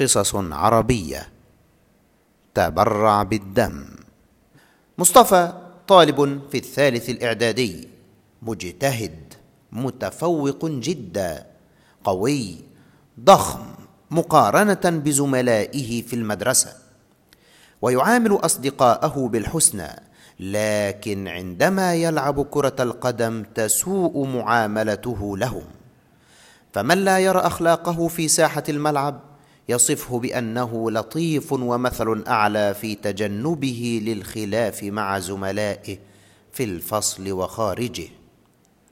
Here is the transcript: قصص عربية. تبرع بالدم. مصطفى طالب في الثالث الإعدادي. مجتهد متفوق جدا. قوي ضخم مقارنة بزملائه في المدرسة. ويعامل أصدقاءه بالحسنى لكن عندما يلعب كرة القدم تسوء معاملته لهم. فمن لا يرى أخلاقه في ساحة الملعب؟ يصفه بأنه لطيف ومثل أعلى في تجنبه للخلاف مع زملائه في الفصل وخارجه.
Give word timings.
قصص 0.00 0.34
عربية. 0.34 1.28
تبرع 2.54 3.22
بالدم. 3.22 3.86
مصطفى 4.98 5.52
طالب 5.88 6.40
في 6.50 6.58
الثالث 6.58 7.10
الإعدادي. 7.10 7.88
مجتهد 8.42 9.34
متفوق 9.72 10.64
جدا. 10.64 11.46
قوي 12.04 12.56
ضخم 13.20 13.60
مقارنة 14.10 14.84
بزملائه 14.84 16.02
في 16.02 16.16
المدرسة. 16.16 16.72
ويعامل 17.82 18.32
أصدقاءه 18.32 19.28
بالحسنى 19.32 20.02
لكن 20.40 21.28
عندما 21.28 21.94
يلعب 21.94 22.46
كرة 22.46 22.76
القدم 22.80 23.42
تسوء 23.54 24.26
معاملته 24.26 25.36
لهم. 25.36 25.64
فمن 26.72 26.98
لا 26.98 27.18
يرى 27.18 27.38
أخلاقه 27.38 28.08
في 28.08 28.28
ساحة 28.28 28.64
الملعب؟ 28.68 29.33
يصفه 29.68 30.18
بأنه 30.18 30.90
لطيف 30.90 31.52
ومثل 31.52 32.24
أعلى 32.28 32.74
في 32.74 32.94
تجنبه 32.94 34.00
للخلاف 34.04 34.82
مع 34.82 35.18
زملائه 35.18 35.98
في 36.52 36.64
الفصل 36.64 37.32
وخارجه. 37.32 38.08